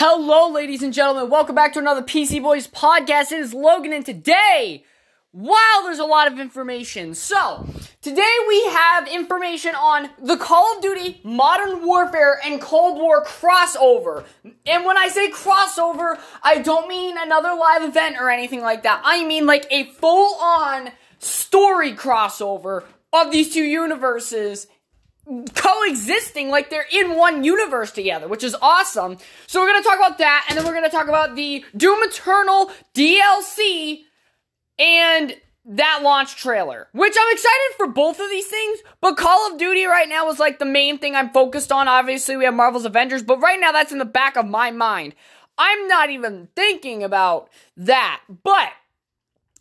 Hello, 0.00 0.48
ladies 0.48 0.84
and 0.84 0.94
gentlemen. 0.94 1.28
Welcome 1.28 1.56
back 1.56 1.72
to 1.72 1.80
another 1.80 2.02
PC 2.02 2.40
Boys 2.40 2.68
podcast. 2.68 3.32
It 3.32 3.40
is 3.40 3.52
Logan, 3.52 3.92
and 3.92 4.06
today, 4.06 4.84
wow, 5.32 5.80
there's 5.82 5.98
a 5.98 6.04
lot 6.04 6.30
of 6.30 6.38
information. 6.38 7.14
So, 7.14 7.66
today 8.00 8.32
we 8.46 8.64
have 8.66 9.08
information 9.08 9.74
on 9.74 10.08
the 10.22 10.36
Call 10.36 10.76
of 10.76 10.82
Duty 10.82 11.20
Modern 11.24 11.84
Warfare 11.84 12.40
and 12.44 12.60
Cold 12.60 13.00
War 13.00 13.24
crossover. 13.24 14.24
And 14.64 14.84
when 14.84 14.96
I 14.96 15.08
say 15.08 15.32
crossover, 15.32 16.20
I 16.44 16.60
don't 16.60 16.86
mean 16.86 17.16
another 17.18 17.56
live 17.58 17.82
event 17.82 18.18
or 18.20 18.30
anything 18.30 18.60
like 18.60 18.84
that. 18.84 19.02
I 19.04 19.26
mean 19.26 19.46
like 19.46 19.66
a 19.72 19.86
full 19.86 20.36
on 20.40 20.92
story 21.18 21.92
crossover 21.92 22.84
of 23.12 23.32
these 23.32 23.52
two 23.52 23.64
universes 23.64 24.68
coexisting 25.54 26.48
like 26.48 26.70
they're 26.70 26.86
in 26.90 27.16
one 27.16 27.44
universe 27.44 27.92
together, 27.92 28.28
which 28.28 28.44
is 28.44 28.56
awesome. 28.62 29.18
So 29.46 29.60
we're 29.60 29.72
gonna 29.72 29.84
talk 29.84 29.98
about 29.98 30.18
that, 30.18 30.46
and 30.48 30.58
then 30.58 30.64
we're 30.64 30.74
gonna 30.74 30.90
talk 30.90 31.08
about 31.08 31.36
the 31.36 31.64
Doom 31.76 31.98
Eternal 32.02 32.70
DLC 32.94 34.04
and 34.78 35.36
that 35.70 36.00
launch 36.02 36.36
trailer, 36.36 36.88
which 36.92 37.14
I'm 37.20 37.32
excited 37.32 37.76
for 37.76 37.86
both 37.88 38.20
of 38.20 38.30
these 38.30 38.46
things. 38.46 38.78
But 39.02 39.18
Call 39.18 39.52
of 39.52 39.58
Duty 39.58 39.84
right 39.84 40.08
now 40.08 40.28
is 40.30 40.38
like 40.38 40.58
the 40.58 40.64
main 40.64 40.98
thing 40.98 41.14
I'm 41.14 41.30
focused 41.30 41.70
on. 41.70 41.88
Obviously, 41.88 42.36
we 42.36 42.44
have 42.46 42.54
Marvel's 42.54 42.86
Avengers, 42.86 43.22
but 43.22 43.40
right 43.40 43.60
now 43.60 43.72
that's 43.72 43.92
in 43.92 43.98
the 43.98 44.06
back 44.06 44.36
of 44.36 44.46
my 44.46 44.70
mind. 44.70 45.14
I'm 45.58 45.88
not 45.88 46.08
even 46.08 46.48
thinking 46.56 47.02
about 47.02 47.50
that. 47.76 48.22
But 48.42 48.70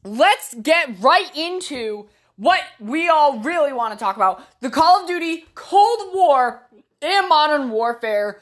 let's 0.04 0.54
get 0.54 1.02
right 1.02 1.36
into 1.36 2.08
what 2.38 2.62
we 2.80 3.10
all 3.10 3.40
really 3.40 3.74
want 3.74 3.94
to 3.94 4.00
talk 4.00 4.16
about 4.16 4.44
the 4.62 4.70
Call 4.70 5.02
of 5.02 5.08
Duty 5.08 5.46
Cold 5.56 6.14
War 6.14 6.64
and 7.02 7.28
Modern 7.28 7.70
Warfare 7.70 8.42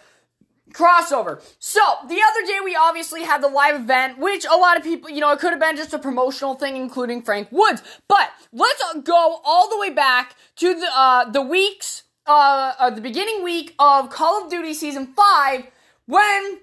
crossover. 0.73 1.41
So, 1.59 1.79
the 2.07 2.19
other 2.29 2.45
day 2.45 2.59
we 2.63 2.75
obviously 2.75 3.23
had 3.23 3.41
the 3.41 3.47
live 3.47 3.75
event, 3.75 4.17
which 4.17 4.45
a 4.45 4.55
lot 4.55 4.77
of 4.77 4.83
people, 4.83 5.09
you 5.09 5.21
know, 5.21 5.31
it 5.31 5.39
could 5.39 5.51
have 5.51 5.59
been 5.59 5.77
just 5.77 5.93
a 5.93 5.99
promotional 5.99 6.55
thing, 6.55 6.75
including 6.75 7.21
Frank 7.21 7.51
Woods. 7.51 7.81
But 8.07 8.29
let's 8.51 8.81
go 9.03 9.39
all 9.43 9.69
the 9.69 9.79
way 9.79 9.89
back 9.89 10.35
to 10.57 10.73
the 10.75 10.87
uh, 10.93 11.31
the 11.31 11.41
weeks, 11.41 12.03
uh, 12.27 12.73
uh, 12.77 12.89
the 12.89 13.01
beginning 13.01 13.43
week 13.43 13.73
of 13.79 14.09
Call 14.09 14.43
of 14.43 14.51
Duty 14.51 14.73
Season 14.73 15.07
Five, 15.07 15.67
when 16.05 16.59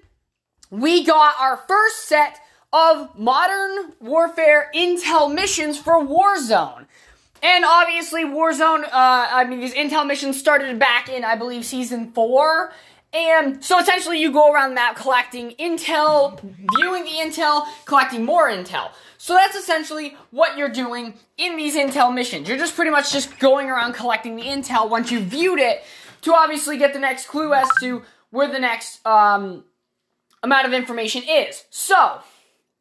we 0.69 1.03
got 1.03 1.35
our 1.39 1.57
first 1.57 2.07
set 2.07 2.39
of 2.71 3.17
Modern 3.17 3.93
Warfare 3.99 4.71
intel 4.75 5.33
missions 5.33 5.77
for 5.77 6.03
Warzone. 6.03 6.85
And 7.43 7.65
obviously, 7.65 8.23
Warzone, 8.23 8.85
uh, 8.85 8.89
I 8.93 9.43
mean, 9.43 9.59
these 9.59 9.73
intel 9.73 10.07
missions 10.07 10.39
started 10.39 10.79
back 10.79 11.09
in, 11.09 11.25
I 11.25 11.35
believe, 11.35 11.65
season 11.65 12.13
four. 12.13 12.71
And 13.11 13.63
so 13.63 13.77
essentially, 13.77 14.21
you 14.21 14.31
go 14.31 14.51
around 14.51 14.69
the 14.69 14.75
map 14.75 14.95
collecting 14.95 15.51
intel, 15.59 16.39
viewing 16.77 17.03
the 17.03 17.11
intel, 17.11 17.67
collecting 17.83 18.23
more 18.23 18.49
intel. 18.49 18.91
So 19.17 19.33
that's 19.33 19.57
essentially 19.57 20.15
what 20.31 20.57
you're 20.57 20.69
doing 20.69 21.15
in 21.37 21.57
these 21.57 21.75
intel 21.75 22.13
missions. 22.13 22.47
You're 22.47 22.57
just 22.57 22.75
pretty 22.75 22.91
much 22.91 23.11
just 23.11 23.37
going 23.39 23.69
around 23.69 23.93
collecting 23.93 24.37
the 24.37 24.43
intel 24.43 24.89
once 24.89 25.11
you've 25.11 25.25
viewed 25.25 25.59
it 25.59 25.83
to 26.21 26.33
obviously 26.33 26.77
get 26.77 26.93
the 26.93 26.99
next 26.99 27.27
clue 27.27 27.53
as 27.53 27.67
to 27.81 28.03
where 28.29 28.49
the 28.49 28.59
next 28.59 29.05
um, 29.05 29.65
amount 30.41 30.65
of 30.65 30.71
information 30.71 31.23
is. 31.27 31.65
So, 31.69 32.19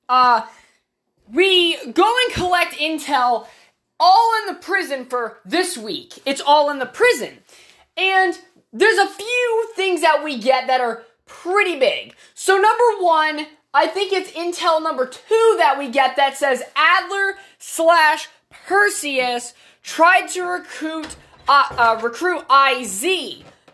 uh, 0.09 0.47
we 1.33 1.77
go 1.93 2.15
and 2.27 2.35
collect 2.35 2.75
intel 2.75 3.47
all 4.03 4.33
in 4.41 4.53
the 4.53 4.61
prison 4.61 5.07
for 5.07 5.39
this 5.45 5.79
week. 5.79 6.19
It's 6.27 6.41
all 6.41 6.71
in 6.71 6.81
the 6.81 6.87
prison. 6.87 7.39
And 7.97 8.37
there's 8.73 8.99
a 8.99 9.07
few 9.07 9.71
things 9.77 10.01
that 10.01 10.25
we 10.25 10.39
get 10.39 10.67
that 10.67 10.81
are 10.81 11.05
pretty 11.25 11.79
big. 11.79 12.15
So, 12.35 12.55
number 12.57 13.01
one, 13.01 13.47
I 13.73 13.87
think 13.87 14.13
it's 14.13 14.33
intel 14.33 14.83
number 14.83 15.07
two 15.07 15.55
that 15.59 15.77
we 15.79 15.89
get 15.89 16.17
that 16.17 16.37
says 16.37 16.63
Adler 16.75 17.37
slash 17.59 18.29
Perseus 18.67 19.55
tried 19.83 20.27
to 20.29 20.43
recruit 20.43 21.17
uh, 21.49 21.65
uh, 21.71 22.01
recruit 22.03 22.45
IZ, 22.51 23.03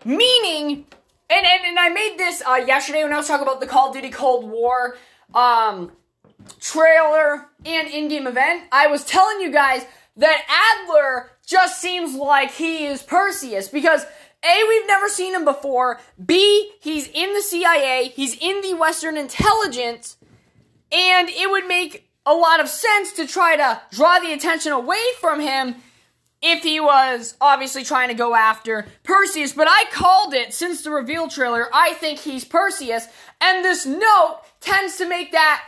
meaning, 0.05 0.85
and, 1.29 1.45
and 1.45 1.65
and 1.65 1.79
I 1.79 1.89
made 1.89 2.15
this 2.17 2.41
uh, 2.45 2.61
yesterday 2.65 3.03
when 3.03 3.13
I 3.13 3.17
was 3.17 3.27
talking 3.27 3.47
about 3.47 3.61
the 3.61 3.67
Call 3.67 3.89
of 3.89 3.93
Duty 3.95 4.09
Cold 4.09 4.49
War 4.49 4.95
um, 5.33 5.91
trailer 6.59 7.47
and 7.65 7.87
in-game 7.87 8.27
event. 8.27 8.63
I 8.71 8.87
was 8.87 9.03
telling 9.05 9.41
you 9.41 9.51
guys 9.51 9.85
that 10.19 10.77
Adler 10.83 11.31
just 11.45 11.81
seems 11.81 12.13
like 12.13 12.51
he 12.51 12.85
is 12.85 13.01
Perseus 13.01 13.69
because 13.69 14.05
A, 14.43 14.65
we've 14.67 14.87
never 14.87 15.07
seen 15.07 15.33
him 15.33 15.45
before. 15.45 15.99
B, 16.23 16.71
he's 16.81 17.07
in 17.07 17.33
the 17.33 17.41
CIA, 17.41 18.11
he's 18.13 18.37
in 18.37 18.61
the 18.61 18.75
Western 18.75 19.17
intelligence, 19.17 20.17
and 20.91 21.29
it 21.29 21.49
would 21.49 21.67
make 21.67 22.09
a 22.25 22.33
lot 22.33 22.59
of 22.59 22.67
sense 22.67 23.13
to 23.13 23.25
try 23.25 23.55
to 23.55 23.81
draw 23.91 24.19
the 24.19 24.33
attention 24.33 24.71
away 24.71 25.01
from 25.19 25.39
him 25.39 25.75
if 26.41 26.63
he 26.63 26.79
was 26.79 27.35
obviously 27.41 27.83
trying 27.83 28.09
to 28.09 28.13
go 28.13 28.35
after 28.35 28.87
Perseus. 29.03 29.53
But 29.53 29.67
I 29.69 29.85
called 29.91 30.33
it 30.33 30.53
since 30.53 30.83
the 30.83 30.91
reveal 30.91 31.29
trailer. 31.29 31.67
I 31.73 31.93
think 31.93 32.19
he's 32.19 32.43
Perseus, 32.43 33.07
and 33.39 33.63
this 33.63 33.85
note 33.85 34.41
tends 34.59 34.97
to 34.97 35.07
make 35.07 35.31
that 35.31 35.63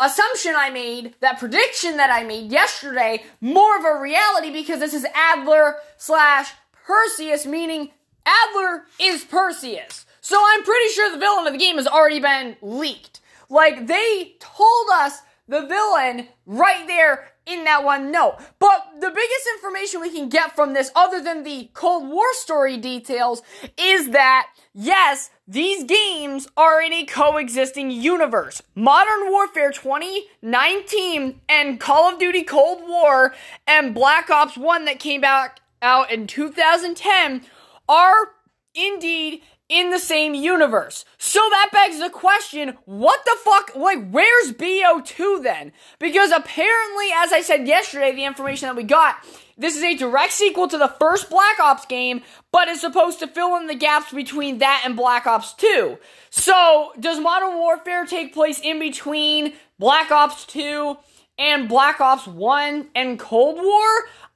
assumption 0.00 0.54
I 0.56 0.70
made, 0.70 1.14
that 1.20 1.38
prediction 1.38 1.96
that 1.98 2.10
I 2.10 2.24
made 2.24 2.50
yesterday, 2.50 3.24
more 3.40 3.78
of 3.78 3.84
a 3.84 4.00
reality 4.00 4.50
because 4.50 4.80
this 4.80 4.94
is 4.94 5.06
Adler 5.14 5.76
slash 5.96 6.52
Perseus, 6.86 7.46
meaning 7.46 7.90
Adler 8.24 8.84
is 9.00 9.24
Perseus. 9.24 10.06
So 10.20 10.38
I'm 10.42 10.62
pretty 10.62 10.88
sure 10.92 11.10
the 11.10 11.18
villain 11.18 11.46
of 11.46 11.52
the 11.52 11.58
game 11.58 11.76
has 11.76 11.86
already 11.86 12.20
been 12.20 12.56
leaked. 12.60 13.20
Like, 13.48 13.86
they 13.86 14.34
told 14.40 14.88
us 14.92 15.22
the 15.48 15.66
villain 15.66 16.28
right 16.46 16.86
there 16.86 17.28
in 17.46 17.64
that 17.64 17.82
one 17.82 18.12
note. 18.12 18.36
But 18.58 18.84
the 19.00 19.08
biggest 19.08 19.48
information 19.56 20.00
we 20.00 20.10
can 20.10 20.28
get 20.28 20.54
from 20.54 20.74
this, 20.74 20.90
other 20.94 21.22
than 21.22 21.42
the 21.42 21.70
Cold 21.72 22.08
War 22.08 22.32
story 22.32 22.76
details, 22.76 23.42
is 23.76 24.10
that 24.10 24.48
yes, 24.74 25.30
these 25.46 25.84
games 25.84 26.46
are 26.56 26.80
in 26.82 26.92
a 26.92 27.04
coexisting 27.04 27.90
universe. 27.90 28.62
Modern 28.74 29.30
Warfare 29.30 29.72
2019 29.72 31.40
and 31.48 31.80
Call 31.80 32.12
of 32.12 32.18
Duty 32.18 32.44
Cold 32.44 32.82
War 32.86 33.34
and 33.66 33.94
Black 33.94 34.30
Ops 34.30 34.56
1 34.56 34.84
that 34.84 35.00
came 35.00 35.20
back 35.20 35.60
out 35.80 36.10
in 36.10 36.26
2010 36.26 37.44
are 37.88 38.32
indeed 38.74 39.42
in 39.68 39.90
the 39.90 39.98
same 39.98 40.34
universe. 40.34 41.04
So 41.18 41.40
that 41.50 41.70
begs 41.72 42.00
the 42.00 42.10
question, 42.10 42.78
what 42.86 43.24
the 43.24 43.36
fuck, 43.44 43.74
like, 43.76 44.10
where's 44.10 44.52
BO2 44.52 45.42
then? 45.42 45.72
Because 45.98 46.30
apparently, 46.30 47.06
as 47.14 47.32
I 47.32 47.42
said 47.42 47.66
yesterday, 47.66 48.14
the 48.14 48.24
information 48.24 48.68
that 48.68 48.76
we 48.76 48.82
got, 48.82 49.16
this 49.58 49.76
is 49.76 49.82
a 49.82 49.96
direct 49.96 50.32
sequel 50.32 50.68
to 50.68 50.78
the 50.78 50.94
first 50.98 51.28
Black 51.28 51.60
Ops 51.60 51.84
game, 51.84 52.22
but 52.50 52.68
is 52.68 52.80
supposed 52.80 53.18
to 53.18 53.26
fill 53.26 53.56
in 53.56 53.66
the 53.66 53.74
gaps 53.74 54.12
between 54.12 54.58
that 54.58 54.82
and 54.84 54.96
Black 54.96 55.26
Ops 55.26 55.52
2. 55.54 55.98
So, 56.30 56.92
does 56.98 57.20
Modern 57.20 57.56
Warfare 57.58 58.06
take 58.06 58.32
place 58.32 58.60
in 58.60 58.78
between 58.78 59.52
Black 59.78 60.10
Ops 60.10 60.46
2 60.46 60.96
and 61.38 61.68
Black 61.68 62.00
Ops 62.00 62.26
1 62.26 62.88
and 62.94 63.18
Cold 63.18 63.56
War? 63.56 63.88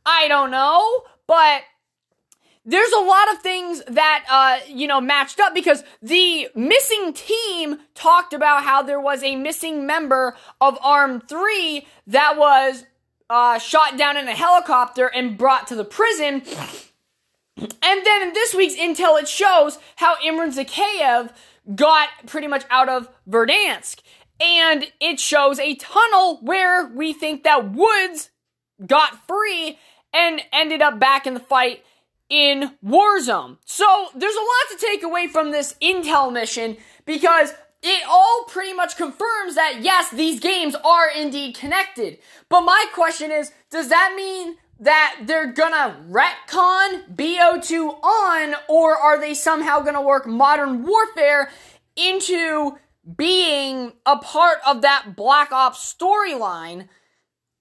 I 0.04 0.26
don't 0.28 0.50
know, 0.50 1.04
but 1.26 1.62
there's 2.64 2.92
a 2.92 3.00
lot 3.00 3.32
of 3.32 3.38
things 3.40 3.82
that 3.88 4.24
uh, 4.30 4.58
you 4.68 4.86
know 4.86 5.00
matched 5.00 5.40
up 5.40 5.54
because 5.54 5.82
the 6.00 6.48
missing 6.54 7.12
team 7.12 7.78
talked 7.94 8.32
about 8.32 8.64
how 8.64 8.82
there 8.82 9.00
was 9.00 9.22
a 9.22 9.36
missing 9.36 9.86
member 9.86 10.36
of 10.60 10.78
Arm 10.82 11.20
Three 11.20 11.86
that 12.06 12.36
was 12.36 12.84
uh, 13.28 13.58
shot 13.58 13.96
down 13.96 14.16
in 14.16 14.28
a 14.28 14.34
helicopter 14.34 15.06
and 15.06 15.36
brought 15.36 15.66
to 15.68 15.74
the 15.74 15.84
prison. 15.84 16.42
And 17.56 18.06
then 18.06 18.22
in 18.22 18.32
this 18.32 18.54
week's 18.54 18.76
intel, 18.76 19.20
it 19.20 19.28
shows 19.28 19.78
how 19.96 20.16
Imran 20.16 20.54
Zakhaev 20.56 21.30
got 21.74 22.08
pretty 22.26 22.46
much 22.46 22.64
out 22.70 22.88
of 22.88 23.08
Verdansk. 23.28 24.00
And 24.40 24.86
it 25.00 25.20
shows 25.20 25.58
a 25.58 25.74
tunnel 25.76 26.38
where 26.42 26.86
we 26.86 27.12
think 27.12 27.44
that 27.44 27.72
Woods 27.72 28.30
got 28.84 29.26
free 29.28 29.78
and 30.12 30.42
ended 30.52 30.82
up 30.82 30.98
back 30.98 31.26
in 31.26 31.34
the 31.34 31.40
fight 31.40 31.84
in 32.32 32.72
Warzone. 32.82 33.58
So 33.66 34.08
there's 34.16 34.34
a 34.34 34.38
lot 34.38 34.70
to 34.70 34.78
take 34.78 35.02
away 35.02 35.28
from 35.28 35.52
this 35.52 35.74
intel 35.82 36.32
mission 36.32 36.78
because 37.04 37.52
it 37.82 38.02
all 38.08 38.46
pretty 38.48 38.72
much 38.72 38.96
confirms 38.96 39.54
that 39.54 39.80
yes, 39.82 40.10
these 40.10 40.40
games 40.40 40.74
are 40.74 41.10
indeed 41.10 41.54
connected. 41.54 42.18
But 42.48 42.62
my 42.62 42.86
question 42.94 43.30
is, 43.30 43.52
does 43.70 43.90
that 43.90 44.14
mean 44.16 44.56
that 44.80 45.20
they're 45.24 45.52
gonna 45.52 46.02
retcon 46.08 47.14
BO2 47.14 48.02
on, 48.02 48.54
or 48.66 48.96
are 48.96 49.20
they 49.20 49.34
somehow 49.34 49.80
gonna 49.80 50.02
work 50.02 50.26
Modern 50.26 50.84
Warfare 50.84 51.50
into 51.96 52.78
being 53.14 53.92
a 54.06 54.16
part 54.16 54.58
of 54.66 54.80
that 54.80 55.14
Black 55.16 55.52
Ops 55.52 55.94
storyline? 55.94 56.88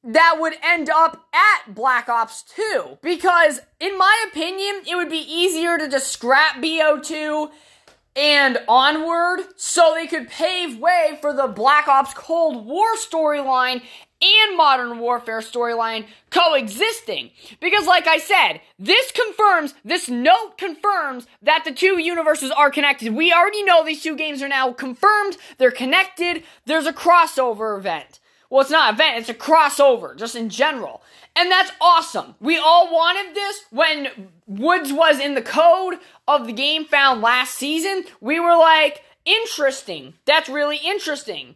That 0.04 0.38
would 0.40 0.54
end 0.64 0.90
up 0.90 1.26
at 1.34 1.74
Black 1.74 2.10
Ops 2.10 2.44
2. 2.44 3.00
Because, 3.02 3.62
in 3.80 3.98
my 3.98 4.26
opinion, 4.30 4.82
it 4.88 4.96
would 4.96 5.10
be 5.10 5.18
easier 5.18 5.78
to 5.78 5.88
just 5.88 6.12
scrap 6.12 6.58
BO2 6.58 7.52
and 8.16 8.58
onward 8.68 9.46
so 9.56 9.94
they 9.96 10.08
could 10.08 10.30
pave 10.30 10.78
way 10.78 11.18
for 11.22 11.34
the 11.34 11.48
Black 11.48 11.88
Ops 11.88 12.14
Cold 12.14 12.66
War 12.66 12.96
storyline 12.96 13.82
and 14.22 14.58
Modern 14.58 15.00
Warfare 15.00 15.40
storyline 15.40 16.06
coexisting. 16.30 17.32
Because, 17.60 17.88
like 17.88 18.08
I 18.08 18.18
said, 18.18 18.62
this 18.78 19.12
confirms, 19.12 19.74
this 19.84 20.10
note 20.10 20.58
confirms 20.58 21.26
that 21.42 21.64
the 21.66 21.72
two 21.72 22.00
universes 22.00 22.52
are 22.52 22.70
connected. 22.70 23.16
We 23.16 23.34
already 23.34 23.64
know 23.64 23.84
these 23.84 24.04
two 24.04 24.16
games 24.16 24.42
are 24.42 24.48
now 24.48 24.74
confirmed, 24.74 25.38
they're 25.58 25.72
connected, 25.72 26.44
there's 26.66 26.86
a 26.86 26.94
crossover 26.94 27.78
event. 27.78 28.20
Well, 28.52 28.60
it's 28.60 28.70
not 28.70 28.90
an 28.90 28.96
event, 28.96 29.18
it's 29.18 29.30
a 29.30 29.34
crossover, 29.34 30.16
just 30.16 30.36
in 30.36 30.50
general. 30.50 31.02
And 31.38 31.50
that's 31.50 31.72
awesome. 31.80 32.36
We 32.42 32.58
all 32.58 32.92
wanted 32.92 33.34
this 33.34 33.64
when 33.72 34.30
Woods 34.46 34.92
was 34.92 35.22
in 35.22 35.36
the 35.36 35.42
code 35.42 36.00
of 36.28 36.46
the 36.46 36.52
game 36.52 36.84
found 36.84 37.22
last 37.22 37.56
season. 37.56 38.04
We 38.20 38.42
were 38.42 38.58
like, 38.58 39.04
interesting. 39.24 40.16
That's 40.26 40.50
really 40.50 40.82
interesting. 40.84 41.56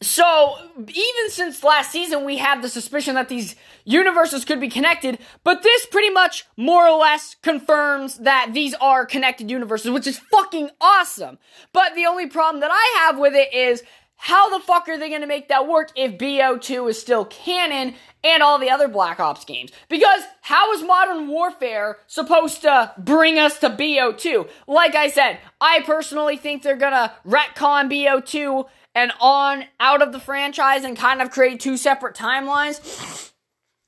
So, 0.00 0.56
even 0.76 1.30
since 1.30 1.62
last 1.62 1.92
season, 1.92 2.24
we 2.24 2.38
have 2.38 2.60
the 2.60 2.68
suspicion 2.68 3.14
that 3.14 3.28
these 3.28 3.54
universes 3.84 4.44
could 4.44 4.58
be 4.58 4.68
connected, 4.68 5.18
but 5.44 5.62
this 5.62 5.86
pretty 5.86 6.10
much 6.10 6.44
more 6.56 6.88
or 6.88 6.98
less 6.98 7.36
confirms 7.40 8.18
that 8.18 8.50
these 8.52 8.74
are 8.80 9.06
connected 9.06 9.48
universes, 9.48 9.92
which 9.92 10.08
is 10.08 10.18
fucking 10.18 10.70
awesome. 10.80 11.38
But 11.72 11.94
the 11.94 12.06
only 12.06 12.26
problem 12.26 12.60
that 12.62 12.72
I 12.72 13.04
have 13.04 13.20
with 13.20 13.34
it 13.34 13.54
is 13.54 13.84
how 14.24 14.56
the 14.56 14.64
fuck 14.64 14.88
are 14.88 14.96
they 14.96 15.08
going 15.08 15.22
to 15.22 15.26
make 15.26 15.48
that 15.48 15.66
work 15.66 15.90
if 15.96 16.16
BO2 16.16 16.90
is 16.90 17.00
still 17.00 17.24
canon 17.24 17.94
and 18.22 18.40
all 18.40 18.56
the 18.56 18.70
other 18.70 18.86
Black 18.86 19.18
Ops 19.18 19.44
games? 19.44 19.72
Because 19.88 20.22
how 20.42 20.72
is 20.74 20.84
Modern 20.84 21.26
Warfare 21.26 21.98
supposed 22.06 22.62
to 22.62 22.92
bring 22.96 23.40
us 23.40 23.58
to 23.58 23.70
BO2? 23.70 24.48
Like 24.68 24.94
I 24.94 25.08
said, 25.08 25.40
I 25.60 25.80
personally 25.80 26.36
think 26.36 26.62
they're 26.62 26.76
going 26.76 26.92
to 26.92 27.12
retcon 27.26 27.90
BO2 27.90 28.68
and 28.94 29.10
on 29.20 29.64
out 29.80 30.02
of 30.02 30.12
the 30.12 30.20
franchise 30.20 30.84
and 30.84 30.96
kind 30.96 31.20
of 31.20 31.32
create 31.32 31.58
two 31.58 31.76
separate 31.76 32.14
timelines. 32.14 33.32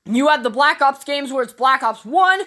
You 0.03 0.27
have 0.27 0.43
the 0.43 0.49
Black 0.49 0.81
Ops 0.81 1.05
games 1.05 1.31
where 1.31 1.43
it's 1.43 1.53
Black 1.53 1.81
Ops 1.81 2.03
1, 2.03 2.41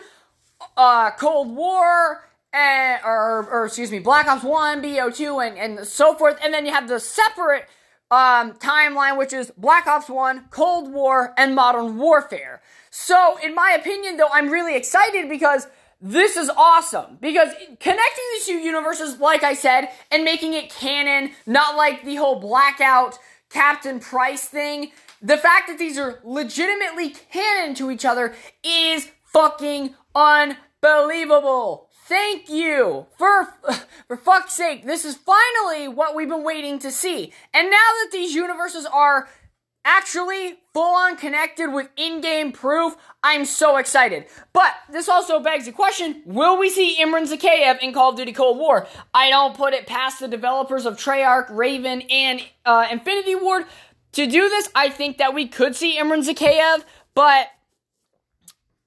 uh, 0.77 1.13
Cold 1.13 1.57
War, 1.57 2.23
and, 2.53 3.01
or, 3.03 3.49
or 3.51 3.65
excuse 3.65 3.91
me, 3.91 3.99
Black 3.99 4.27
Ops 4.27 4.45
1, 4.45 4.83
BO2, 4.83 5.47
and, 5.47 5.79
and 5.79 5.87
so 5.87 6.15
forth. 6.15 6.39
And 6.45 6.53
then 6.53 6.67
you 6.67 6.73
have 6.73 6.87
the 6.87 7.01
separate 7.01 7.65
um, 8.11 8.53
timeline, 8.55 9.19
which 9.19 9.33
is 9.33 9.53
Black 9.57 9.87
Ops 9.87 10.09
1, 10.09 10.47
Cold 10.51 10.93
War, 10.93 11.35
and 11.37 11.55
Modern 11.55 11.99
Warfare. 11.99 12.63
So, 12.91 13.39
in 13.43 13.55
my 13.55 13.77
opinion, 13.79 14.17
though, 14.17 14.31
I'm 14.33 14.49
really 14.49 14.77
excited 14.77 15.29
because 15.29 15.67
this 16.01 16.37
is 16.37 16.51
awesome. 16.51 17.19
Because 17.21 17.49
connecting 17.81 18.25
these 18.33 18.47
two 18.47 18.59
universes, 18.59 19.19
like 19.19 19.43
I 19.43 19.55
said, 19.55 19.89
and 20.11 20.25
making 20.25 20.55
it 20.55 20.71
canon, 20.71 21.33
not 21.47 21.77
like 21.77 22.05
the 22.05 22.17
whole 22.17 22.41
blackout 22.41 23.19
Captain 23.51 24.01
Price 24.01 24.47
thing, 24.47 24.93
the 25.21 25.37
fact 25.37 25.69
that 25.69 25.79
these 25.79 25.99
are 25.99 26.21
legitimately 26.25 27.11
canon 27.11 27.75
to 27.77 27.91
each 27.91 28.05
other 28.05 28.35
is 28.63 29.11
fucking 29.25 29.95
unbelievable. 30.15 31.88
Thank 32.09 32.49
you! 32.49 33.07
For, 33.19 33.49
for 34.07 34.17
fuck's 34.17 34.55
sake, 34.55 34.87
this 34.87 35.05
is 35.05 35.15
finally 35.15 35.89
what 35.89 36.15
we've 36.15 36.29
been 36.29 36.43
waiting 36.43 36.79
to 36.79 36.91
see. 36.91 37.35
And 37.53 37.71
now 37.71 37.77
that 37.77 38.09
these 38.13 38.35
universes 38.35 38.87
are 38.87 39.29
actually 39.85 40.55
full 40.73 40.95
on 40.97 41.19
connected 41.19 41.71
with 41.71 41.91
in-game 41.97 42.53
proof, 42.53 42.97
I'm 43.23 43.45
so 43.45 43.77
excited. 43.77 44.25
But 44.55 44.73
this 44.91 45.07
also 45.07 45.39
begs 45.39 45.67
the 45.67 45.73
question, 45.73 46.23
will 46.25 46.59
we 46.59 46.71
see 46.71 46.97
Imran 46.99 47.31
Zakhaev 47.31 47.81
in 47.81 47.93
Call 47.93 48.11
of 48.13 48.17
Duty 48.17 48.33
Cold 48.33 48.57
War? 48.57 48.87
I 49.13 49.29
don't 49.29 49.55
put 49.55 49.75
it 49.75 49.87
past 49.87 50.19
the 50.19 50.29
developers 50.29 50.87
of 50.87 50.97
Treyarch, 50.97 51.55
Raven, 51.55 52.01
and 52.09 52.41
uh, 52.65 52.87
Infinity 52.91 53.35
Ward 53.35 53.67
to 54.13 54.27
do 54.27 54.49
this. 54.49 54.71
I 54.75 54.89
think 54.89 55.19
that 55.19 55.35
we 55.35 55.47
could 55.47 55.77
see 55.77 55.99
Imran 55.99 56.27
Zakhaev, 56.27 56.85
but 57.15 57.49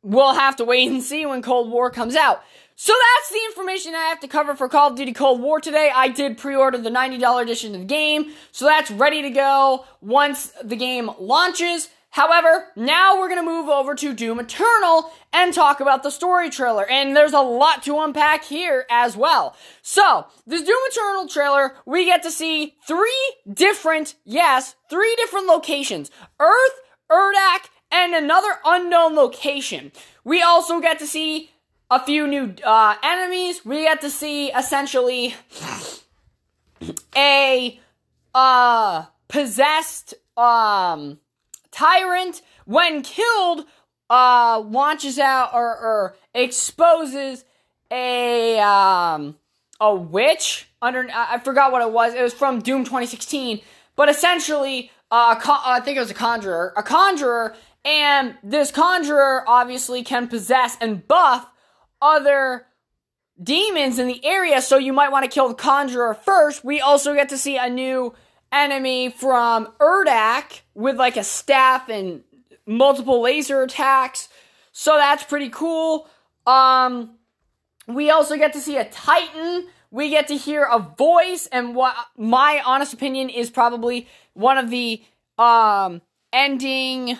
we'll 0.01 0.33
have 0.33 0.55
to 0.55 0.65
wait 0.65 0.89
and 0.89 1.03
see 1.03 1.23
when 1.27 1.43
Cold 1.43 1.69
War 1.69 1.91
comes 1.91 2.15
out. 2.15 2.43
So 2.83 2.93
that's 2.93 3.29
the 3.29 3.45
information 3.45 3.93
I 3.93 4.05
have 4.05 4.21
to 4.21 4.27
cover 4.27 4.55
for 4.55 4.67
Call 4.67 4.89
of 4.89 4.95
Duty 4.95 5.13
Cold 5.13 5.39
War 5.39 5.59
today. 5.59 5.91
I 5.95 6.07
did 6.07 6.35
pre-order 6.35 6.79
the 6.79 6.89
$90 6.89 7.43
edition 7.43 7.75
of 7.75 7.81
the 7.81 7.85
game, 7.85 8.31
so 8.51 8.65
that's 8.65 8.89
ready 8.89 9.21
to 9.21 9.29
go 9.29 9.85
once 10.01 10.51
the 10.63 10.75
game 10.75 11.11
launches. 11.19 11.89
However, 12.09 12.69
now 12.75 13.19
we're 13.19 13.29
gonna 13.29 13.43
move 13.43 13.69
over 13.69 13.93
to 13.93 14.15
Doom 14.15 14.39
Eternal 14.39 15.13
and 15.31 15.53
talk 15.53 15.79
about 15.79 16.01
the 16.01 16.09
story 16.09 16.49
trailer. 16.49 16.89
And 16.89 17.15
there's 17.15 17.33
a 17.33 17.41
lot 17.41 17.83
to 17.83 17.99
unpack 17.99 18.45
here 18.45 18.87
as 18.89 19.15
well. 19.15 19.55
So, 19.83 20.25
this 20.47 20.63
Doom 20.63 20.79
Eternal 20.89 21.27
trailer, 21.27 21.75
we 21.85 22.05
get 22.05 22.23
to 22.23 22.31
see 22.31 22.77
three 22.87 23.35
different, 23.53 24.15
yes, 24.25 24.73
three 24.89 25.15
different 25.17 25.45
locations. 25.45 26.09
Earth, 26.39 26.81
Urdak, 27.11 27.69
and 27.91 28.15
another 28.15 28.57
unknown 28.65 29.13
location. 29.13 29.91
We 30.23 30.41
also 30.41 30.79
get 30.79 30.97
to 30.97 31.05
see 31.05 31.50
a 31.91 31.99
few 31.99 32.25
new 32.25 32.55
uh, 32.63 32.95
enemies. 33.03 33.65
We 33.65 33.83
get 33.83 33.99
to 34.01 34.09
see 34.09 34.47
essentially 34.47 35.35
a 37.15 37.79
uh, 38.33 39.05
possessed 39.27 40.13
um, 40.37 41.19
tyrant 41.69 42.41
when 42.65 43.03
killed 43.03 43.65
uh, 44.09 44.63
launches 44.65 45.19
out 45.19 45.53
or, 45.53 45.67
or 45.67 46.15
exposes 46.33 47.43
a 47.91 48.57
um, 48.59 49.37
a 49.81 49.93
witch 49.93 50.69
under 50.81 51.05
I 51.13 51.39
forgot 51.39 51.73
what 51.73 51.81
it 51.81 51.91
was. 51.91 52.13
It 52.13 52.21
was 52.21 52.33
from 52.33 52.61
Doom 52.61 52.85
2016, 52.85 53.59
but 53.97 54.07
essentially 54.07 54.91
uh, 55.11 55.35
I 55.45 55.81
think 55.83 55.97
it 55.97 55.99
was 55.99 56.11
a 56.11 56.13
conjurer, 56.13 56.73
a 56.77 56.83
conjurer, 56.83 57.53
and 57.83 58.35
this 58.43 58.71
conjurer 58.71 59.43
obviously 59.45 60.03
can 60.03 60.29
possess 60.29 60.77
and 60.79 61.05
buff 61.05 61.47
other 62.01 62.65
demons 63.41 63.99
in 63.99 64.07
the 64.07 64.23
area, 64.25 64.61
so 64.61 64.77
you 64.77 64.93
might 64.93 65.11
want 65.11 65.23
to 65.25 65.29
kill 65.29 65.47
the 65.47 65.55
Conjurer 65.55 66.13
first. 66.13 66.63
We 66.63 66.81
also 66.81 67.13
get 67.13 67.29
to 67.29 67.37
see 67.37 67.57
a 67.57 67.69
new 67.69 68.13
enemy 68.51 69.09
from 69.09 69.67
Urdak 69.79 70.61
with 70.73 70.97
like 70.97 71.17
a 71.17 71.23
staff 71.23 71.89
and 71.89 72.23
multiple 72.65 73.21
laser 73.21 73.63
attacks. 73.63 74.29
So 74.71 74.95
that's 74.97 75.23
pretty 75.23 75.49
cool. 75.49 76.09
Um, 76.45 77.17
we 77.87 78.09
also 78.09 78.37
get 78.37 78.53
to 78.53 78.59
see 78.59 78.77
a 78.77 78.85
Titan. 78.85 79.67
We 79.89 80.09
get 80.09 80.27
to 80.29 80.37
hear 80.37 80.63
a 80.63 80.79
voice, 80.79 81.47
and 81.51 81.75
what 81.75 81.95
my 82.17 82.61
honest 82.65 82.93
opinion 82.93 83.29
is 83.29 83.49
probably 83.49 84.07
one 84.33 84.57
of 84.57 84.69
the 84.69 85.03
um 85.37 86.01
ending 86.31 87.17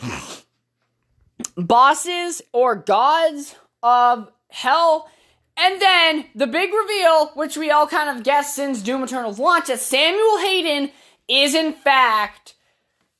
bosses 1.56 2.42
or 2.52 2.76
gods 2.76 3.56
of 3.82 4.30
hell. 4.48 5.08
And 5.56 5.80
then 5.80 6.26
the 6.34 6.46
big 6.46 6.70
reveal, 6.72 7.28
which 7.28 7.56
we 7.56 7.70
all 7.70 7.86
kind 7.86 8.16
of 8.16 8.24
guessed 8.24 8.54
since 8.54 8.82
Doom 8.82 9.04
Eternal's 9.04 9.38
launch, 9.38 9.66
that 9.66 9.80
Samuel 9.80 10.38
Hayden 10.38 10.90
is 11.28 11.54
in 11.54 11.72
fact 11.72 12.54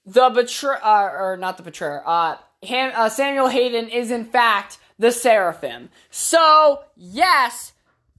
the 0.05 0.29
betrayer, 0.29 0.85
uh, 0.85 1.11
or 1.13 1.37
not 1.37 1.57
the 1.57 1.63
betrayer, 1.63 2.03
uh, 2.07 2.37
uh, 2.63 3.09
Samuel 3.09 3.49
Hayden 3.49 3.89
is 3.89 4.11
in 4.11 4.25
fact 4.25 4.79
the 4.99 5.13
Seraphim. 5.13 5.91
So, 6.11 6.85
yes, 6.95 7.73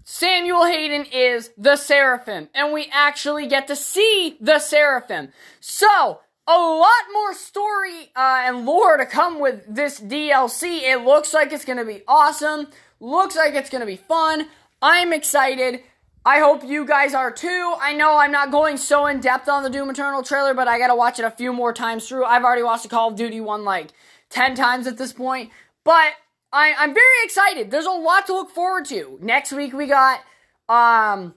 Samuel 0.04 0.66
Hayden 0.66 1.06
is 1.12 1.52
the 1.58 1.76
Seraphim, 1.76 2.50
and 2.54 2.74
we 2.74 2.90
actually 2.92 3.48
get 3.48 3.68
to 3.68 3.76
see 3.76 4.38
the 4.40 4.60
Seraphim. 4.60 5.30
So, 5.60 6.22
a 6.48 6.58
lot 6.58 7.04
more 7.12 7.34
story 7.34 8.12
uh, 8.16 8.44
and 8.46 8.66
lore 8.66 8.98
to 8.98 9.06
come 9.06 9.40
with 9.40 9.64
this 9.68 10.00
DLC. 10.00 10.82
It 10.82 11.04
looks 11.04 11.34
like 11.34 11.52
it's 11.52 11.66
going 11.66 11.78
to 11.78 11.86
be 11.86 12.04
awesome. 12.08 12.68
Looks 13.00 13.36
like 13.36 13.54
it's 13.54 13.70
going 13.70 13.82
to 13.82 13.86
be 13.88 13.98
fun. 13.98 14.48
I'm 14.82 15.12
excited. 15.12 15.82
I 16.26 16.40
hope 16.40 16.64
you 16.64 16.86
guys 16.86 17.14
are 17.14 17.32
too. 17.32 17.76
I 17.82 17.94
know 17.94 18.18
I'm 18.18 18.32
not 18.32 18.52
going 18.52 18.78
so 18.78 19.08
in 19.08 19.20
depth 19.20 19.50
on 19.50 19.64
the 19.64 19.70
Doom 19.70 19.90
Eternal 19.90 20.24
trailer, 20.24 20.54
but 20.54 20.68
I 20.68 20.80
got 20.80 20.88
to 20.88 20.96
watch 20.96 21.20
it 21.20 21.26
a 21.26 21.32
few 21.32 21.52
more 21.52 21.74
times 21.74 22.08
through. 22.08 22.26
I've 22.26 22.44
already 22.44 22.64
watched 22.64 22.84
the 22.84 22.90
Call 22.90 23.10
of 23.10 23.16
Duty 23.16 23.42
one 23.42 23.64
like 23.64 23.92
10 24.30 24.56
times 24.56 24.88
at 24.88 24.98
this 24.98 25.14
point. 25.14 25.52
But 25.84 26.14
I, 26.52 26.74
I'm 26.78 26.94
very 26.94 27.06
excited. 27.24 27.72
There's 27.72 27.86
a 27.86 27.92
lot 27.92 28.26
to 28.28 28.34
look 28.34 28.52
forward 28.52 28.86
to. 28.86 29.20
Next 29.22 29.52
week 29.52 29.74
we 29.74 29.88
got 29.88 30.22
um, 30.70 31.34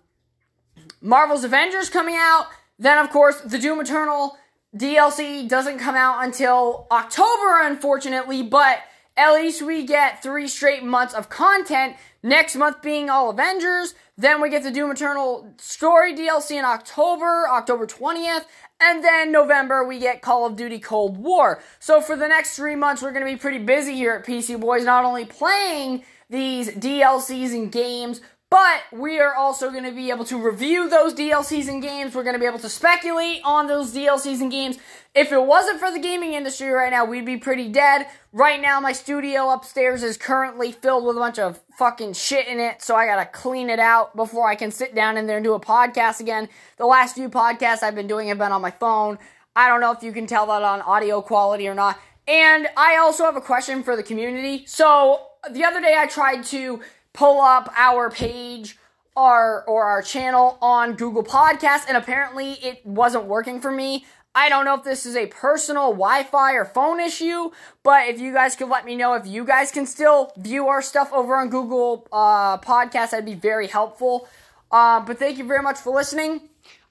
Marvel's 1.01 1.45
Avengers 1.45 1.89
coming 1.89 2.17
out. 2.17 2.47
Then, 2.79 2.99
of 2.99 3.11
course, 3.11 3.41
the 3.41 3.59
Doom 3.59 3.81
Eternal 3.81 4.37
DLC 4.77 5.49
doesn't 5.49 5.79
come 5.79 5.97
out 5.97 6.25
until 6.25 6.87
October, 6.91 7.61
unfortunately, 7.63 8.43
but 8.43 8.81
at 9.17 9.35
least 9.35 9.63
we 9.63 9.85
get 9.85 10.23
three 10.23 10.47
straight 10.47 10.85
months 10.85 11.13
of 11.13 11.29
content. 11.29 11.97
Next 12.23 12.55
month 12.55 12.81
being 12.81 13.11
all 13.11 13.31
Avengers. 13.31 13.95
Then 14.17 14.41
we 14.41 14.51
get 14.51 14.63
the 14.63 14.71
Doom 14.71 14.91
Eternal 14.91 15.55
story 15.59 16.15
DLC 16.15 16.53
in 16.53 16.65
October, 16.65 17.49
October 17.49 17.87
20th. 17.87 18.45
And 18.79 19.03
then 19.03 19.33
November, 19.33 19.85
we 19.85 19.99
get 19.99 20.23
Call 20.23 20.47
of 20.47 20.57
Duty 20.57 20.79
Cold 20.79 21.19
War. 21.19 21.63
So 21.81 22.01
for 22.01 22.17
the 22.17 22.29
next 22.29 22.55
three 22.55 22.77
months, 22.77 23.03
we're 23.03 23.13
going 23.13 23.27
to 23.27 23.33
be 23.33 23.39
pretty 23.39 23.59
busy 23.59 23.95
here 23.95 24.15
at 24.15 24.27
PC 24.27 24.59
Boys, 24.61 24.85
not 24.85 25.05
only 25.05 25.25
playing 25.25 26.05
these 26.31 26.71
DLCs 26.71 27.53
and 27.53 27.73
games, 27.73 28.21
But 28.51 28.83
we 28.91 29.21
are 29.21 29.33
also 29.33 29.71
going 29.71 29.85
to 29.85 29.93
be 29.93 30.11
able 30.11 30.25
to 30.25 30.37
review 30.37 30.91
those 30.91 31.15
DLCs 31.15 31.69
and 31.69 31.81
games. 31.81 32.17
We're 32.17 32.25
going 32.25 32.35
to 32.35 32.41
be 32.41 32.47
able 32.47 32.59
to 32.59 32.69
speculate 32.69 33.43
on 33.45 33.69
those 33.69 33.95
DLCs 33.95 34.41
and 34.41 34.51
games. 34.51 34.77
If 35.15 35.31
it 35.31 35.41
wasn't 35.41 35.79
for 35.79 35.93
the 35.93 36.01
gaming 36.01 36.35
industry 36.35 36.69
right 36.71 36.91
now, 36.91 37.05
we'd 37.05 37.25
be 37.25 37.37
pretty 37.37 37.69
dead. 37.69 38.09
Right 38.33 38.61
now, 38.61 38.81
my 38.81 38.93
studio 38.93 39.51
upstairs 39.51 40.03
is 40.03 40.17
currently 40.17 40.73
filled 40.73 41.07
with 41.07 41.17
a 41.17 41.21
bunch 41.21 41.39
of 41.39 41.61
fucking 41.79 42.15
shit 42.15 42.49
in 42.49 42.59
it, 42.59 42.83
so 42.83 42.97
I 42.97 43.07
gotta 43.07 43.27
clean 43.27 43.71
it 43.71 43.79
out 43.79 44.17
before 44.17 44.49
I 44.49 44.57
can 44.57 44.73
sit 44.73 44.97
down 44.97 45.17
in 45.17 45.29
there 45.29 45.37
and 45.37 45.45
do 45.45 45.55
a 45.55 45.61
podcast 45.61 46.19
again. 46.19 46.49
The 46.77 46.87
last 46.87 47.15
few 47.15 47.29
podcasts 47.29 47.85
I've 47.85 47.95
been 47.95 48.09
doing 48.09 48.29
have 48.29 48.39
been 48.39 48.51
on 48.51 48.63
my 48.63 48.73
phone. 48.73 49.19
I 49.55 49.69
don't 49.69 49.81
know 49.81 49.93
if 49.93 50.03
you 50.03 50.13
can 50.13 50.27
tell 50.27 50.47
that 50.47 50.63
on 50.63 50.81
audio 50.81 51.23
quality 51.23 51.69
or 51.69 51.75
not. 51.75 52.01
And 52.27 52.67
I 52.77 52.97
also 52.97 53.25
have 53.25 53.37
a 53.37 53.41
question 53.41 53.85
for 53.85 53.95
the 53.95 54.03
community. 54.03 54.65
So, 54.67 55.27
the 55.51 55.65
other 55.65 55.81
day 55.81 55.95
I 55.97 56.07
tried 56.07 56.45
to 56.47 56.81
pull 57.13 57.41
up 57.41 57.73
our 57.77 58.11
page 58.11 58.77
our 59.17 59.65
or 59.65 59.85
our 59.85 60.03
channel 60.03 60.57
on 60.63 60.95
Google 60.95 61.25
Podcasts 61.25 61.85
and 61.89 61.97
apparently 61.97 62.53
it 62.53 62.85
wasn't 62.87 63.25
working 63.25 63.61
for 63.61 63.71
me. 63.71 64.07
I 64.35 64.49
don't 64.49 64.65
know 64.65 64.75
if 64.75 64.85
this 64.85 65.07
is 65.07 65.17
a 65.17 65.27
personal 65.27 65.91
Wi-Fi 65.91 66.53
or 66.55 66.65
phone 66.65 67.01
issue, 67.01 67.51
but 67.83 68.09
if 68.09 68.21
you 68.21 68.33
guys 68.33 68.55
could 68.55 68.69
let 68.69 68.85
me 68.85 68.95
know 68.95 69.15
if 69.15 69.27
you 69.27 69.45
guys 69.45 69.73
can 69.73 69.87
still 69.87 70.33
view 70.37 70.69
our 70.69 70.81
stuff 70.81 71.13
over 71.13 71.37
on 71.37 71.49
Google 71.49 72.07
uh, 72.13 72.59
Podcasts, 72.59 73.11
that'd 73.11 73.27
be 73.27 73.35
very 73.35 73.67
helpful. 73.67 74.29
Uh, 74.71 75.01
but 75.01 75.19
thank 75.19 75.39
you 75.39 75.45
very 75.45 75.63
much 75.63 75.79
for 75.79 75.93
listening. 75.93 76.43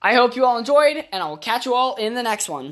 I 0.01 0.15
hope 0.15 0.35
you 0.35 0.45
all 0.45 0.57
enjoyed, 0.57 1.05
and 1.11 1.23
I 1.23 1.27
will 1.27 1.37
catch 1.37 1.65
you 1.65 1.73
all 1.73 1.95
in 1.95 2.13
the 2.13 2.23
next 2.23 2.49
one. 2.49 2.67